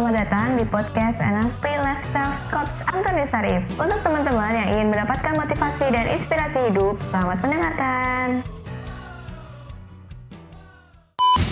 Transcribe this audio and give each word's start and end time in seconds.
selamat 0.00 0.16
datang 0.16 0.56
di 0.56 0.64
podcast 0.64 1.20
NLP 1.20 1.64
Lifestyle 1.76 2.32
Coach 2.48 2.72
Antoni 2.88 3.20
Sarif. 3.28 3.60
Untuk 3.76 4.00
teman-teman 4.00 4.48
yang 4.48 4.68
ingin 4.72 4.88
mendapatkan 4.88 5.36
motivasi 5.36 5.92
dan 5.92 6.16
inspirasi 6.16 6.72
hidup, 6.72 6.96
selamat 7.12 7.36
mendengarkan. 7.44 8.26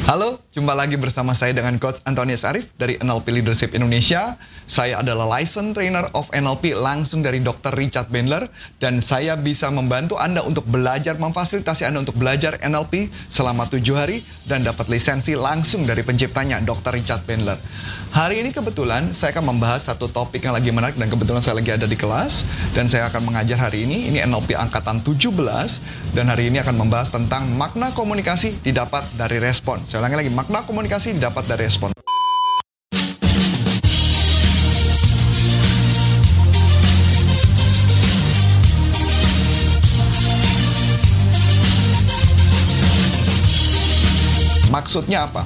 Halo, 0.09 0.41
jumpa 0.49 0.73
lagi 0.73 0.97
bersama 0.97 1.37
saya 1.37 1.53
dengan 1.53 1.77
Coach 1.77 2.01
Antonius 2.09 2.41
Arif 2.41 2.73
dari 2.81 2.97
NLP 2.97 3.37
Leadership 3.37 3.77
Indonesia. 3.77 4.41
Saya 4.65 5.01
adalah 5.05 5.29
License 5.29 5.77
Trainer 5.77 6.09
of 6.17 6.29
NLP 6.33 6.73
langsung 6.73 7.21
dari 7.21 7.45
Dr. 7.45 7.77
Richard 7.77 8.09
Bandler 8.09 8.49
dan 8.81 9.05
saya 9.05 9.37
bisa 9.37 9.69
membantu 9.69 10.17
Anda 10.17 10.41
untuk 10.41 10.65
belajar, 10.65 11.21
memfasilitasi 11.21 11.85
Anda 11.89 12.01
untuk 12.01 12.17
belajar 12.17 12.57
NLP 12.65 13.13
selama 13.29 13.69
tujuh 13.69 13.93
hari 13.93 14.25
dan 14.49 14.65
dapat 14.65 14.89
lisensi 14.89 15.37
langsung 15.37 15.85
dari 15.85 16.01
penciptanya, 16.01 16.65
Dr. 16.65 16.97
Richard 16.97 17.29
Bandler. 17.29 17.61
Hari 18.09 18.41
ini 18.41 18.57
kebetulan 18.57 19.13
saya 19.13 19.37
akan 19.37 19.53
membahas 19.53 19.85
satu 19.85 20.09
topik 20.09 20.41
yang 20.41 20.57
lagi 20.57 20.73
menarik 20.73 20.97
dan 20.97 21.13
kebetulan 21.13 21.45
saya 21.45 21.61
lagi 21.61 21.77
ada 21.77 21.85
di 21.85 21.93
kelas 21.93 22.49
dan 22.73 22.89
saya 22.89 23.05
akan 23.13 23.29
mengajar 23.29 23.61
hari 23.61 23.85
ini, 23.85 24.09
ini 24.09 24.25
NLP 24.25 24.57
angkatan 24.57 25.05
17 25.05 25.29
dan 26.17 26.25
hari 26.33 26.49
ini 26.49 26.57
akan 26.65 26.73
membahas 26.73 27.13
tentang 27.13 27.45
makna 27.61 27.93
komunikasi 27.93 28.65
didapat 28.65 29.05
dari 29.21 29.37
respon. 29.37 29.85
Saya 29.85 30.01
ulangi 30.01 30.25
lagi, 30.25 30.33
makna 30.33 30.48
komunikasi 30.49 31.21
dapat 31.21 31.45
dari 31.45 31.69
respon. 31.69 31.93
Maksudnya 44.73 45.29
apa? 45.29 45.45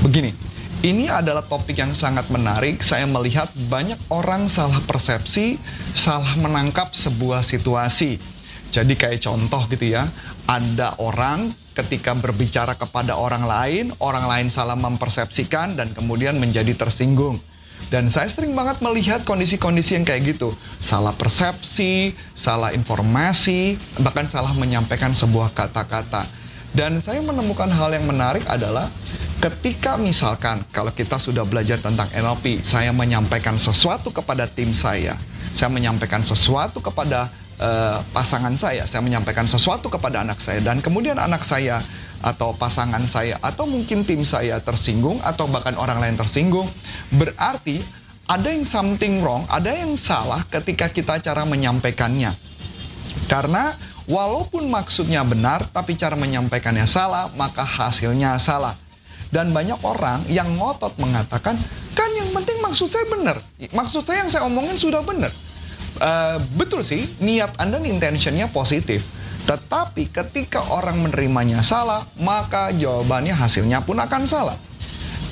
Begini, 0.00 0.32
ini 0.80 1.08
adalah 1.12 1.44
topik 1.44 1.76
yang 1.76 1.92
sangat 1.92 2.28
menarik. 2.32 2.80
Saya 2.80 3.04
melihat 3.04 3.52
banyak 3.68 4.00
orang 4.08 4.48
salah 4.48 4.80
persepsi, 4.84 5.60
salah 5.92 6.36
menangkap 6.40 6.96
sebuah 6.96 7.44
situasi. 7.44 8.16
Jadi 8.68 8.96
kayak 8.96 9.24
contoh 9.24 9.64
gitu 9.72 9.96
ya, 9.96 10.08
ada 10.48 10.96
orang 11.00 11.52
ketika 11.78 12.10
berbicara 12.18 12.74
kepada 12.74 13.14
orang 13.14 13.46
lain, 13.46 13.84
orang 14.02 14.26
lain 14.26 14.46
salah 14.50 14.74
mempersepsikan 14.74 15.78
dan 15.78 15.94
kemudian 15.94 16.34
menjadi 16.34 16.74
tersinggung. 16.74 17.38
Dan 17.88 18.10
saya 18.10 18.26
sering 18.26 18.52
banget 18.52 18.82
melihat 18.82 19.22
kondisi-kondisi 19.22 19.96
yang 19.96 20.04
kayak 20.04 20.36
gitu. 20.36 20.50
Salah 20.82 21.14
persepsi, 21.14 22.12
salah 22.34 22.74
informasi, 22.74 23.78
bahkan 24.02 24.26
salah 24.26 24.52
menyampaikan 24.58 25.14
sebuah 25.14 25.54
kata-kata. 25.54 26.26
Dan 26.74 27.00
saya 27.00 27.24
menemukan 27.24 27.70
hal 27.70 27.94
yang 27.96 28.04
menarik 28.04 28.44
adalah 28.44 28.92
ketika 29.40 29.96
misalkan 29.96 30.60
kalau 30.68 30.92
kita 30.92 31.16
sudah 31.16 31.48
belajar 31.48 31.80
tentang 31.80 32.10
NLP, 32.12 32.60
saya 32.60 32.92
menyampaikan 32.92 33.56
sesuatu 33.56 34.12
kepada 34.12 34.44
tim 34.44 34.76
saya, 34.76 35.16
saya 35.54 35.72
menyampaikan 35.72 36.20
sesuatu 36.20 36.84
kepada 36.84 37.32
uh, 37.58 38.00
pasangan 38.14 38.54
saya, 38.54 38.86
saya 38.86 39.02
menyampaikan 39.04 39.46
sesuatu 39.46 39.90
kepada 39.90 40.22
anak 40.22 40.38
saya, 40.42 40.62
dan 40.62 40.82
kemudian 40.82 41.18
anak 41.18 41.42
saya 41.44 41.82
atau 42.18 42.50
pasangan 42.50 43.06
saya 43.06 43.38
atau 43.38 43.62
mungkin 43.70 44.02
tim 44.02 44.26
saya 44.26 44.58
tersinggung 44.58 45.22
atau 45.22 45.46
bahkan 45.46 45.78
orang 45.78 46.02
lain 46.02 46.16
tersinggung, 46.18 46.66
berarti 47.14 47.78
ada 48.28 48.52
yang 48.52 48.66
something 48.66 49.24
wrong, 49.24 49.46
ada 49.48 49.72
yang 49.72 49.96
salah 49.96 50.42
ketika 50.50 50.90
kita 50.92 51.16
cara 51.22 51.48
menyampaikannya. 51.48 52.34
Karena 53.24 53.72
walaupun 54.04 54.68
maksudnya 54.68 55.24
benar, 55.24 55.64
tapi 55.72 55.96
cara 55.96 56.12
menyampaikannya 56.16 56.84
salah, 56.84 57.32
maka 57.36 57.64
hasilnya 57.64 58.36
salah. 58.36 58.76
Dan 59.28 59.52
banyak 59.52 59.80
orang 59.84 60.24
yang 60.32 60.48
ngotot 60.56 60.96
mengatakan, 60.96 61.56
kan 61.92 62.10
yang 62.16 62.32
penting 62.32 62.56
maksud 62.64 62.88
saya 62.88 63.04
benar. 63.12 63.36
Maksud 63.60 64.04
saya 64.04 64.24
yang 64.24 64.30
saya 64.32 64.48
omongin 64.48 64.80
sudah 64.80 65.04
benar. 65.04 65.28
Uh, 65.98 66.38
betul 66.54 66.86
sih, 66.86 67.02
niat 67.18 67.58
Anda 67.58 67.82
intentionnya 67.82 68.46
positif. 68.50 69.02
Tetapi 69.48 70.12
ketika 70.12 70.60
orang 70.70 71.00
menerimanya 71.02 71.64
salah, 71.64 72.04
maka 72.20 72.70
jawabannya 72.70 73.32
hasilnya 73.32 73.80
pun 73.82 73.98
akan 73.98 74.22
salah. 74.28 74.56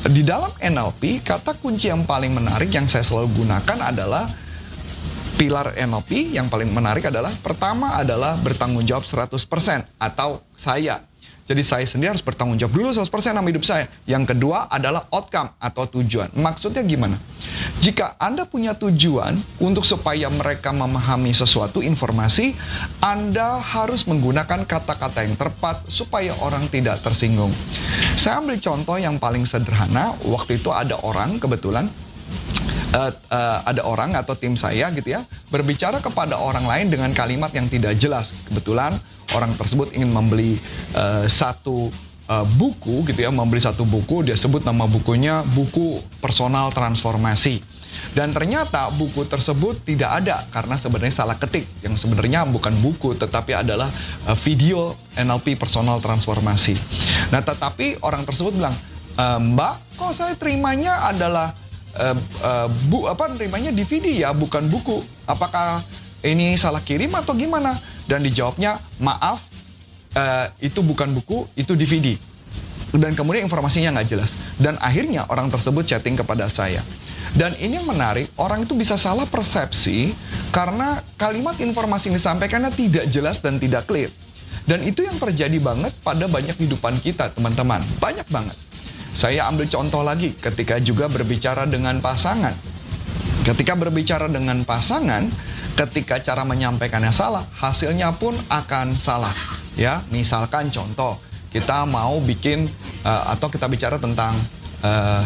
Di 0.07 0.23
dalam 0.23 0.49
NLP, 0.57 1.21
kata 1.21 1.59
kunci 1.59 1.91
yang 1.91 2.07
paling 2.07 2.31
menarik 2.33 2.71
yang 2.71 2.87
saya 2.87 3.03
selalu 3.03 3.45
gunakan 3.45 3.79
adalah 3.91 4.25
pilar 5.37 5.77
NLP 5.77 6.33
yang 6.33 6.49
paling 6.49 6.73
menarik 6.73 7.13
adalah 7.13 7.29
pertama 7.45 8.01
adalah 8.01 8.41
bertanggung 8.41 8.89
jawab 8.89 9.05
100% 9.05 9.37
atau 10.01 10.41
saya. 10.57 11.05
Jadi 11.47 11.63
saya 11.63 11.87
sendiri 11.87 12.11
harus 12.11 12.27
bertanggung 12.27 12.59
jawab 12.59 12.75
dulu 12.75 12.91
100% 12.91 13.07
sama 13.07 13.47
hidup 13.47 13.63
saya. 13.63 13.87
Yang 14.03 14.35
kedua 14.35 14.67
adalah 14.67 15.07
outcome 15.15 15.55
atau 15.63 15.87
tujuan. 15.87 16.35
Maksudnya 16.35 16.83
gimana? 16.83 17.23
Jika 17.79 18.19
Anda 18.19 18.51
punya 18.51 18.75
tujuan 18.75 19.39
untuk 19.63 19.87
supaya 19.87 20.27
mereka 20.27 20.75
memahami 20.75 21.31
sesuatu 21.31 21.79
informasi, 21.79 22.59
Anda 22.99 23.63
harus 23.63 24.11
menggunakan 24.11 24.67
kata-kata 24.67 25.23
yang 25.23 25.39
tepat 25.39 25.87
supaya 25.87 26.35
orang 26.43 26.67
tidak 26.67 26.99
tersinggung. 27.07 27.55
Saya 28.19 28.43
ambil 28.43 28.59
contoh 28.59 28.99
yang 28.99 29.23
paling 29.23 29.47
sederhana. 29.47 30.19
Waktu 30.27 30.59
itu 30.59 30.75
ada 30.75 30.99
orang 31.07 31.39
kebetulan 31.39 31.87
uh, 32.97 33.13
uh, 33.13 33.59
ada 33.63 33.83
orang 33.87 34.19
atau 34.19 34.35
tim 34.35 34.59
saya 34.59 34.91
gitu 34.95 35.15
ya 35.15 35.23
berbicara 35.51 36.03
kepada 36.03 36.39
orang 36.39 36.67
lain 36.67 36.87
dengan 36.91 37.11
kalimat 37.15 37.55
yang 37.55 37.71
tidak 37.71 37.95
jelas. 37.99 38.35
Kebetulan 38.51 38.99
orang 39.35 39.57
tersebut 39.59 39.91
ingin 39.97 40.13
membeli 40.13 40.61
uh, 40.95 41.27
satu 41.27 41.91
uh, 42.31 42.47
buku 42.59 43.07
gitu 43.11 43.27
ya, 43.27 43.31
membeli 43.33 43.63
satu 43.63 43.87
buku, 43.87 44.27
dia 44.27 44.37
sebut 44.39 44.63
nama 44.63 44.87
bukunya 44.87 45.43
buku 45.55 46.03
personal 46.23 46.71
transformasi. 46.71 47.63
Dan 48.13 48.33
ternyata 48.37 48.93
buku 48.93 49.25
tersebut 49.25 49.81
tidak 49.85 50.21
ada 50.23 50.45
karena 50.53 50.77
sebenarnya 50.77 51.15
salah 51.25 51.37
ketik. 51.37 51.65
Yang 51.81 52.05
sebenarnya 52.05 52.45
bukan 52.45 52.73
buku 52.85 53.17
tetapi 53.17 53.57
adalah 53.57 53.89
uh, 54.29 54.37
video 54.37 54.93
NLP 55.17 55.57
personal 55.57 56.01
transformasi. 56.01 56.77
Nah, 57.33 57.41
tetapi 57.41 58.05
orang 58.05 58.29
tersebut 58.29 58.53
bilang, 58.53 58.77
e, 59.17 59.25
"Mbak, 59.41 59.97
kok 59.97 60.13
saya 60.13 60.37
terimanya 60.37 61.09
adalah 61.09 61.57
uh, 61.97 62.17
uh, 62.45 62.69
bu 62.93 63.09
apa 63.09 63.33
terimanya 63.33 63.73
DVD 63.73 64.29
ya, 64.29 64.37
bukan 64.37 64.69
buku. 64.69 65.01
Apakah 65.25 65.81
ini 66.21 66.53
salah 66.61 66.85
kirim 66.85 67.17
atau 67.17 67.33
gimana?" 67.33 67.73
Dan 68.07 68.23
dijawabnya, 68.23 68.79
maaf, 69.03 69.43
uh, 70.15 70.47
itu 70.63 70.81
bukan 70.81 71.11
buku, 71.13 71.47
itu 71.59 71.75
DVD. 71.75 72.15
Dan 72.95 73.13
kemudian 73.13 73.45
informasinya 73.45 73.99
nggak 73.99 74.09
jelas. 74.09 74.33
Dan 74.57 74.79
akhirnya 74.79 75.27
orang 75.29 75.51
tersebut 75.51 75.85
chatting 75.85 76.17
kepada 76.17 76.47
saya. 76.47 76.81
Dan 77.37 77.53
ini 77.61 77.77
yang 77.77 77.85
menarik, 77.85 78.33
orang 78.41 78.65
itu 78.65 78.73
bisa 78.73 78.97
salah 78.97 79.29
persepsi 79.29 80.15
karena 80.55 81.05
kalimat 81.21 81.59
informasi 81.61 82.09
yang 82.09 82.17
disampaikannya 82.17 82.73
tidak 82.73 83.05
jelas 83.13 83.45
dan 83.45 83.61
tidak 83.61 83.85
clear. 83.85 84.09
Dan 84.65 84.83
itu 84.83 85.05
yang 85.05 85.21
terjadi 85.21 85.59
banget 85.61 85.93
pada 86.01 86.27
banyak 86.27 86.57
kehidupan 86.57 86.99
kita, 87.05 87.31
teman-teman. 87.37 87.85
Banyak 88.01 88.27
banget. 88.33 88.57
Saya 89.13 89.49
ambil 89.53 89.69
contoh 89.69 90.01
lagi 90.01 90.33
ketika 90.37 90.81
juga 90.81 91.13
berbicara 91.13 91.69
dengan 91.69 92.01
pasangan. 92.01 92.57
Ketika 93.47 93.79
berbicara 93.79 94.27
dengan 94.27 94.67
pasangan, 94.67 95.29
ketika 95.77 96.17
cara 96.25 96.43
menyampaikannya 96.49 97.13
salah, 97.13 97.45
hasilnya 97.61 98.17
pun 98.17 98.33
akan 98.49 98.97
salah. 98.97 99.33
Ya, 99.77 100.01
misalkan 100.09 100.73
contoh, 100.73 101.21
kita 101.53 101.85
mau 101.85 102.17
bikin 102.25 102.65
uh, 103.05 103.37
atau 103.37 103.53
kita 103.53 103.69
bicara 103.69 104.01
tentang 104.01 104.33
uh, 104.81 105.21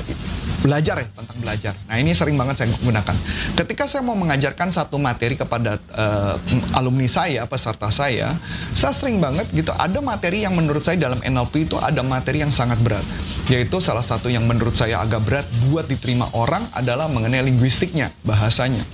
belajar 0.61 1.01
ya 1.01 1.09
tentang 1.09 1.39
belajar. 1.41 1.75
Nah 1.89 1.97
ini 1.97 2.13
sering 2.13 2.37
banget 2.37 2.61
saya 2.61 2.69
gunakan. 2.85 3.17
Ketika 3.57 3.89
saya 3.89 4.03
mau 4.05 4.19
mengajarkan 4.19 4.69
satu 4.69 5.01
materi 5.01 5.39
kepada 5.39 5.81
uh, 5.97 6.37
alumni 6.77 7.09
saya, 7.09 7.49
peserta 7.49 7.89
saya, 7.89 8.37
saya 8.77 8.93
sering 8.93 9.23
banget 9.23 9.49
gitu 9.57 9.73
ada 9.73 9.99
materi 10.05 10.45
yang 10.45 10.53
menurut 10.53 10.85
saya 10.85 11.01
dalam 11.01 11.19
NLP 11.23 11.71
itu 11.71 11.81
ada 11.81 12.05
materi 12.05 12.45
yang 12.45 12.53
sangat 12.53 12.77
berat. 12.85 13.07
Yaitu 13.51 13.83
salah 13.83 14.07
satu 14.07 14.31
yang 14.31 14.47
menurut 14.47 14.79
saya 14.79 15.03
agak 15.03 15.27
berat 15.27 15.47
buat 15.67 15.91
diterima 15.91 16.31
orang 16.39 16.63
adalah 16.71 17.11
mengenai 17.11 17.43
linguistiknya, 17.43 18.15
bahasanya. 18.23 18.87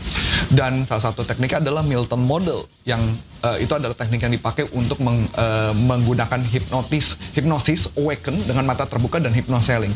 Dan 0.49 0.89
salah 0.89 1.13
satu 1.13 1.29
teknik 1.29 1.61
adalah 1.61 1.85
Milton 1.85 2.25
Model 2.25 2.65
yang 2.89 3.05
uh, 3.45 3.61
itu 3.61 3.77
adalah 3.77 3.93
teknik 3.93 4.25
yang 4.25 4.33
dipakai 4.33 4.65
untuk 4.73 4.97
meng, 5.05 5.29
uh, 5.37 5.77
menggunakan 5.77 6.41
hipnotis, 6.49 7.21
hipnosis 7.37 7.93
awaken 8.01 8.49
dengan 8.49 8.65
mata 8.65 8.89
terbuka 8.89 9.21
dan 9.21 9.37
hypnoselling. 9.37 9.93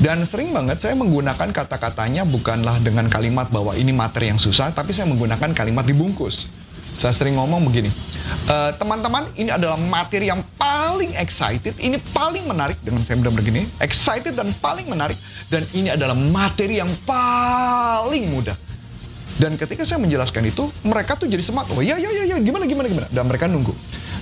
Dan 0.00 0.24
sering 0.24 0.56
banget 0.56 0.80
saya 0.80 0.96
menggunakan 0.96 1.52
kata-katanya 1.52 2.24
bukanlah 2.24 2.80
dengan 2.80 3.12
kalimat 3.12 3.52
bahwa 3.52 3.76
ini 3.76 3.92
materi 3.92 4.32
yang 4.32 4.40
susah, 4.40 4.72
tapi 4.72 4.96
saya 4.96 5.12
menggunakan 5.12 5.52
kalimat 5.52 5.84
dibungkus. 5.84 6.63
Saya 6.94 7.12
sering 7.12 7.34
ngomong 7.36 7.66
begini, 7.66 7.90
Eh, 8.44 8.70
teman-teman, 8.76 9.24
uh, 9.24 9.40
ini 9.40 9.48
adalah 9.48 9.80
materi 9.80 10.28
yang 10.28 10.44
paling 10.60 11.16
excited, 11.16 11.72
ini 11.80 11.96
paling 12.12 12.44
menarik 12.44 12.76
dengan 12.84 13.00
saya 13.00 13.16
benar 13.16 13.32
begini, 13.32 13.64
excited 13.80 14.36
dan 14.36 14.52
paling 14.60 14.84
menarik, 14.84 15.16
dan 15.48 15.64
ini 15.72 15.88
adalah 15.88 16.12
materi 16.12 16.76
yang 16.76 16.92
paling 17.08 18.28
mudah. 18.28 18.52
Dan 19.40 19.56
ketika 19.56 19.88
saya 19.88 19.96
menjelaskan 20.04 20.44
itu, 20.44 20.68
mereka 20.84 21.16
tuh 21.16 21.24
jadi 21.24 21.40
semangat. 21.40 21.72
Oh 21.72 21.80
iya, 21.80 21.96
iya, 21.96 22.08
iya, 22.12 22.36
gimana, 22.36 22.68
gimana, 22.68 22.86
gimana. 22.86 23.08
Dan 23.08 23.24
mereka 23.24 23.48
nunggu. 23.48 23.72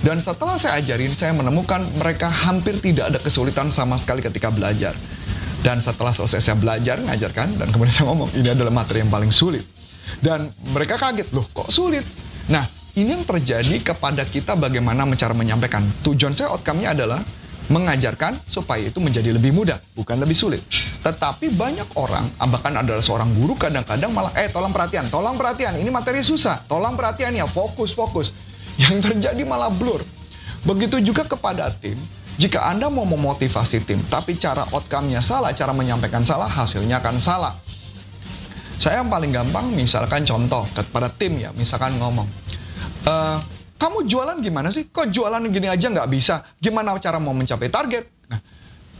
Dan 0.03 0.23
setelah 0.23 0.55
saya 0.55 0.79
ajarin, 0.79 1.11
saya 1.11 1.35
menemukan 1.35 1.83
mereka 1.99 2.31
hampir 2.31 2.79
tidak 2.79 3.11
ada 3.11 3.19
kesulitan 3.19 3.67
sama 3.67 3.99
sekali 3.99 4.23
ketika 4.23 4.55
belajar. 4.55 4.95
Dan 5.67 5.83
setelah 5.83 6.15
selesai 6.15 6.39
saya 6.39 6.55
belajar, 6.55 6.95
ngajarkan, 7.03 7.59
dan 7.59 7.67
kemudian 7.75 7.91
saya 7.91 8.07
ngomong, 8.07 8.31
ini 8.39 8.55
adalah 8.55 8.71
materi 8.71 9.03
yang 9.03 9.11
paling 9.11 9.35
sulit. 9.35 9.67
Dan 10.23 10.47
mereka 10.71 10.95
kaget, 10.95 11.27
loh 11.35 11.43
kok 11.51 11.67
sulit? 11.67 12.22
Nah, 12.51 12.65
ini 12.99 13.15
yang 13.15 13.23
terjadi 13.23 13.79
kepada 13.79 14.27
kita 14.27 14.59
bagaimana 14.59 15.07
cara 15.15 15.31
menyampaikan. 15.31 15.83
Tujuan 16.03 16.35
saya 16.35 16.51
outcome-nya 16.51 16.91
adalah 16.91 17.23
mengajarkan 17.71 18.43
supaya 18.43 18.91
itu 18.91 18.99
menjadi 18.99 19.31
lebih 19.31 19.55
mudah, 19.55 19.79
bukan 19.95 20.19
lebih 20.19 20.35
sulit. 20.35 20.59
Tetapi 20.99 21.55
banyak 21.55 21.95
orang, 21.95 22.27
bahkan 22.51 22.75
adalah 22.75 22.99
seorang 22.99 23.31
guru 23.31 23.55
kadang-kadang 23.55 24.11
malah, 24.11 24.35
eh 24.35 24.51
tolong 24.51 24.75
perhatian, 24.75 25.07
tolong 25.07 25.39
perhatian, 25.39 25.79
ini 25.79 25.87
materi 25.87 26.19
susah, 26.19 26.59
tolong 26.67 26.99
perhatian 26.99 27.31
ya, 27.31 27.47
fokus, 27.47 27.95
fokus. 27.95 28.35
Yang 28.83 29.13
terjadi 29.13 29.41
malah 29.47 29.71
blur. 29.71 30.03
Begitu 30.67 30.99
juga 30.99 31.23
kepada 31.23 31.71
tim, 31.71 31.95
jika 32.35 32.67
Anda 32.67 32.91
mau 32.91 33.07
memotivasi 33.07 33.87
tim, 33.87 33.99
tapi 34.11 34.35
cara 34.35 34.67
outcome-nya 34.75 35.23
salah, 35.23 35.55
cara 35.55 35.71
menyampaikan 35.71 36.25
salah, 36.27 36.51
hasilnya 36.51 36.99
akan 36.99 37.15
salah. 37.15 37.62
Saya 38.77 39.01
yang 39.01 39.09
paling 39.09 39.31
gampang, 39.31 39.71
misalkan 39.71 40.27
contoh 40.27 40.65
kepada 40.73 41.07
tim 41.11 41.39
ya, 41.39 41.53
misalkan 41.55 41.95
ngomong, 41.97 42.27
e, 43.05 43.13
kamu 43.79 44.07
jualan 44.09 44.37
gimana 44.43 44.73
sih? 44.73 44.89
Kok 44.89 45.13
jualan 45.13 45.43
gini 45.47 45.67
aja 45.69 45.87
nggak 45.87 46.09
bisa? 46.09 46.43
Gimana 46.59 46.95
cara 46.99 47.21
mau 47.21 47.31
mencapai 47.31 47.69
target? 47.71 48.05
Nah, 48.27 48.39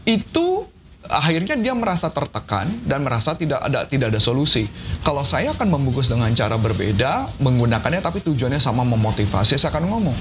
itu 0.08 0.64
akhirnya 1.04 1.56
dia 1.60 1.76
merasa 1.76 2.08
tertekan 2.08 2.64
dan 2.88 3.04
merasa 3.04 3.36
tidak 3.36 3.60
ada 3.60 3.84
tidak 3.84 4.08
ada 4.14 4.20
solusi. 4.20 4.64
Kalau 5.04 5.20
saya 5.26 5.52
akan 5.52 5.68
membungkus 5.68 6.08
dengan 6.08 6.32
cara 6.32 6.56
berbeda, 6.56 7.28
menggunakannya 7.44 8.00
tapi 8.00 8.24
tujuannya 8.24 8.60
sama 8.62 8.88
memotivasi, 8.88 9.60
saya 9.60 9.68
akan 9.74 9.84
ngomong, 9.90 10.16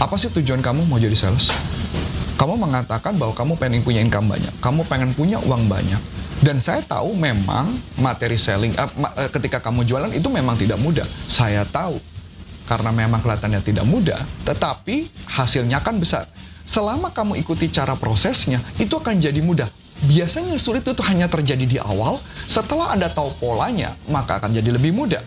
apa 0.00 0.14
sih 0.16 0.32
tujuan 0.32 0.64
kamu 0.64 0.88
mau 0.88 0.96
jadi 0.96 1.16
sales? 1.16 1.52
kamu 2.42 2.58
mengatakan 2.58 3.14
bahwa 3.14 3.38
kamu 3.38 3.54
pengen 3.54 3.80
punya 3.86 4.00
income 4.02 4.26
banyak, 4.26 4.50
kamu 4.58 4.82
pengen 4.90 5.10
punya 5.14 5.38
uang 5.46 5.70
banyak. 5.70 6.02
Dan 6.42 6.58
saya 6.58 6.82
tahu 6.82 7.14
memang 7.14 7.70
materi 8.02 8.34
selling, 8.34 8.74
uh, 8.74 8.90
ketika 9.30 9.62
kamu 9.62 9.86
jualan 9.86 10.10
itu 10.10 10.26
memang 10.26 10.58
tidak 10.58 10.74
mudah. 10.82 11.06
Saya 11.30 11.62
tahu, 11.62 12.02
karena 12.66 12.90
memang 12.90 13.22
kelihatannya 13.22 13.62
tidak 13.62 13.86
mudah, 13.86 14.18
tetapi 14.42 15.06
hasilnya 15.30 15.78
kan 15.78 16.02
besar. 16.02 16.26
Selama 16.66 17.14
kamu 17.14 17.38
ikuti 17.38 17.70
cara 17.70 17.94
prosesnya, 17.94 18.58
itu 18.82 18.90
akan 18.98 19.22
jadi 19.22 19.38
mudah. 19.38 19.70
Biasanya 20.02 20.58
sulit 20.58 20.82
itu 20.82 20.98
hanya 21.06 21.30
terjadi 21.30 21.62
di 21.62 21.78
awal, 21.78 22.18
setelah 22.50 22.90
Anda 22.90 23.06
tahu 23.06 23.30
polanya, 23.38 23.94
maka 24.10 24.42
akan 24.42 24.50
jadi 24.50 24.74
lebih 24.74 24.90
mudah. 24.90 25.22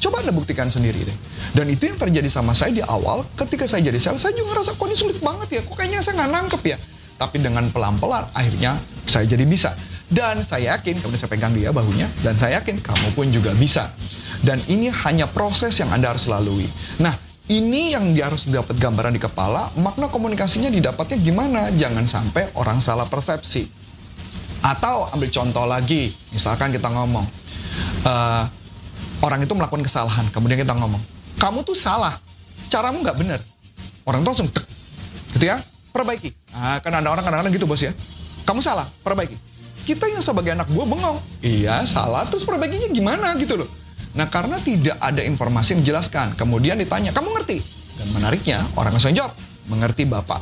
Coba 0.00 0.24
Anda 0.24 0.32
buktikan 0.32 0.72
sendiri 0.72 1.04
deh. 1.04 1.16
Dan 1.52 1.68
itu 1.68 1.92
yang 1.92 2.00
terjadi 2.00 2.28
sama 2.32 2.56
saya 2.56 2.72
di 2.72 2.80
awal, 2.80 3.20
ketika 3.36 3.68
saya 3.68 3.84
jadi 3.84 4.00
sales, 4.00 4.24
saya 4.24 4.32
juga 4.32 4.56
ngerasa, 4.56 4.80
kok 4.80 4.86
ini 4.88 4.96
sulit 4.96 5.18
banget 5.20 5.48
ya, 5.48 5.60
kok 5.60 5.76
kayaknya 5.76 6.00
saya 6.00 6.24
nggak 6.24 6.30
nangkep 6.40 6.62
ya. 6.72 6.76
Tapi 7.20 7.36
dengan 7.36 7.64
pelan-pelan, 7.68 8.24
akhirnya 8.32 8.80
saya 9.04 9.28
jadi 9.28 9.44
bisa. 9.44 9.76
Dan 10.08 10.44
saya 10.44 10.76
yakin, 10.76 11.00
kemudian 11.00 11.20
saya 11.20 11.32
pegang 11.32 11.56
dia 11.56 11.72
bahunya, 11.72 12.06
dan 12.20 12.36
saya 12.36 12.60
yakin 12.60 12.76
kamu 12.78 13.08
pun 13.16 13.26
juga 13.32 13.50
bisa. 13.56 13.90
Dan 14.44 14.60
ini 14.68 14.92
hanya 14.92 15.24
proses 15.24 15.72
yang 15.80 15.88
Anda 15.90 16.12
harus 16.12 16.28
lalui. 16.28 16.68
Nah, 17.00 17.16
ini 17.48 17.92
yang 17.92 18.12
dia 18.12 18.28
harus 18.28 18.48
dapat 18.48 18.76
gambaran 18.76 19.16
di 19.16 19.20
kepala, 19.20 19.72
makna 19.80 20.08
komunikasinya 20.12 20.68
didapatnya 20.72 21.16
gimana? 21.20 21.72
Jangan 21.72 22.04
sampai 22.04 22.52
orang 22.56 22.80
salah 22.80 23.08
persepsi. 23.08 23.68
Atau 24.64 25.08
ambil 25.12 25.28
contoh 25.28 25.64
lagi, 25.68 26.08
misalkan 26.32 26.72
kita 26.72 26.88
ngomong, 26.88 27.24
uh, 28.04 28.44
orang 29.20 29.44
itu 29.44 29.52
melakukan 29.52 29.84
kesalahan, 29.84 30.24
kemudian 30.32 30.56
kita 30.56 30.72
ngomong, 30.72 31.00
kamu 31.36 31.64
tuh 31.64 31.76
salah, 31.76 32.16
caramu 32.72 33.04
nggak 33.04 33.16
benar. 33.20 33.40
Orang 34.08 34.24
tuh 34.24 34.36
langsung 34.36 34.48
tek, 34.52 34.64
gitu 35.36 35.48
ya, 35.48 35.60
perbaiki. 35.92 36.32
Nah, 36.52 36.80
kan 36.80 36.92
ada 36.96 37.08
orang 37.12 37.24
kadang-kadang 37.24 37.52
gitu 37.56 37.68
bos 37.68 37.80
ya, 37.80 37.92
kamu 38.48 38.60
salah, 38.64 38.88
perbaiki. 39.04 39.36
Kita 39.84 40.08
yang 40.08 40.24
sebagai 40.24 40.56
anak 40.56 40.72
buah 40.72 40.88
bengong, 40.88 41.18
iya 41.44 41.84
salah, 41.84 42.24
terus 42.24 42.48
perbaikinya 42.48 42.88
gimana 42.88 43.36
gitu 43.36 43.60
loh. 43.60 43.68
Nah 44.16 44.24
karena 44.32 44.56
tidak 44.56 44.96
ada 44.96 45.20
informasi 45.20 45.76
yang 45.76 45.80
menjelaskan, 45.84 46.32
kemudian 46.40 46.80
ditanya, 46.80 47.12
kamu 47.12 47.36
ngerti? 47.36 47.60
Dan 48.00 48.08
menariknya, 48.16 48.64
orang 48.80 48.96
langsung 48.96 49.12
jawab, 49.12 49.36
mengerti 49.68 50.08
bapak. 50.08 50.40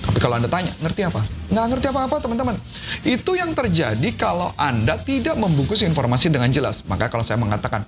Tapi 0.00 0.18
kalau 0.22 0.38
Anda 0.38 0.48
tanya, 0.48 0.72
ngerti 0.80 1.02
apa? 1.02 1.20
Nggak 1.52 1.66
ngerti 1.76 1.86
apa-apa 1.92 2.16
teman-teman. 2.22 2.56
Itu 3.04 3.36
yang 3.36 3.52
terjadi 3.52 4.08
kalau 4.16 4.54
Anda 4.56 4.96
tidak 4.96 5.36
membungkus 5.36 5.84
informasi 5.84 6.32
dengan 6.32 6.48
jelas. 6.48 6.86
Maka 6.88 7.12
kalau 7.12 7.26
saya 7.26 7.36
mengatakan, 7.36 7.84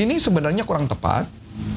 ini 0.00 0.16
sebenarnya 0.16 0.64
kurang 0.64 0.88
tepat, 0.88 1.28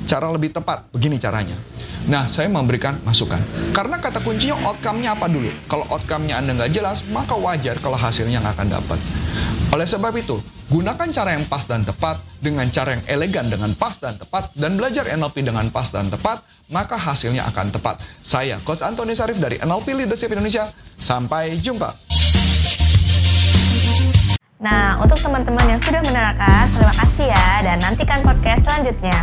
cara 0.08 0.32
lebih 0.32 0.56
tepat, 0.56 0.88
begini 0.96 1.20
caranya. 1.20 1.58
Nah, 2.06 2.30
saya 2.30 2.46
memberikan 2.54 3.02
masukan. 3.02 3.42
Karena 3.74 3.98
kata 3.98 4.22
kuncinya 4.22 4.62
outcome-nya 4.62 5.18
apa 5.18 5.26
dulu? 5.26 5.50
Kalau 5.66 5.90
outcome-nya 5.90 6.38
Anda 6.38 6.54
nggak 6.54 6.72
jelas, 6.78 7.02
maka 7.10 7.34
wajar 7.34 7.82
kalau 7.82 7.98
hasilnya 7.98 8.46
nggak 8.46 8.62
akan 8.62 8.70
dapat. 8.78 9.00
Oleh 9.74 9.90
sebab 9.90 10.14
itu, 10.14 10.38
gunakan 10.70 11.10
cara 11.10 11.34
yang 11.34 11.50
pas 11.50 11.66
dan 11.66 11.82
tepat 11.82 12.22
dengan 12.38 12.70
cara 12.70 12.94
yang 12.94 13.04
elegan 13.10 13.50
dengan 13.50 13.74
pas 13.74 13.98
dan 13.98 14.14
tepat 14.22 14.54
dan 14.54 14.78
belajar 14.78 15.10
NLP 15.10 15.50
dengan 15.50 15.66
pas 15.74 15.90
dan 15.90 16.06
tepat, 16.06 16.46
maka 16.70 16.94
hasilnya 16.94 17.42
akan 17.50 17.74
tepat. 17.74 17.98
Saya 18.22 18.62
Coach 18.62 18.86
Antoni 18.86 19.18
Sarif 19.18 19.42
dari 19.42 19.58
NLP 19.58 19.98
Leadership 19.98 20.30
Indonesia. 20.30 20.70
Sampai 21.02 21.58
jumpa. 21.58 21.90
Nah, 24.62 25.02
untuk 25.02 25.18
teman-teman 25.20 25.66
yang 25.74 25.82
sudah 25.82 26.02
menerangkan, 26.06 26.70
terima 26.70 26.94
kasih 26.94 27.28
ya 27.34 27.48
dan 27.66 27.78
nantikan 27.82 28.20
podcast 28.22 28.62
selanjutnya. 28.64 29.18